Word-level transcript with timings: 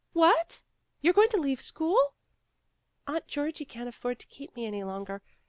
"What! 0.13 0.63
You're 1.01 1.13
going 1.13 1.29
to 1.29 1.37
leave 1.37 1.61
school?" 1.61 2.15
"Aunt 3.05 3.27
Georgie 3.27 3.65
can't 3.65 3.87
afford 3.87 4.17
to 4.21 4.25
keep 4.25 4.55
me 4.55 4.65
any 4.65 4.83
longer. 4.83 5.21